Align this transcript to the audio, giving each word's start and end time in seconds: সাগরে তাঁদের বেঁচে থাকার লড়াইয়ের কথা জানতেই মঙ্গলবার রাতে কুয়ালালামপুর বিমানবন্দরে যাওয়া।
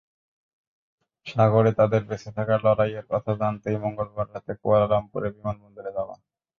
সাগরে 1.25 1.71
তাঁদের 1.79 2.01
বেঁচে 2.09 2.29
থাকার 2.37 2.59
লড়াইয়ের 2.65 3.05
কথা 3.11 3.31
জানতেই 3.41 3.77
মঙ্গলবার 3.83 4.27
রাতে 4.33 4.51
কুয়ালালামপুর 4.61 5.21
বিমানবন্দরে 5.35 5.91
যাওয়া। 5.97 6.15